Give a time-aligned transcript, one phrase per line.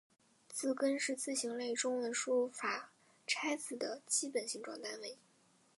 [0.49, 2.89] 字根是字形类中文输入法
[3.27, 5.15] 拆字的基本形状单位。